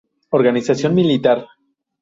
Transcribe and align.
Organización 0.37 0.95
militar. 0.99 1.39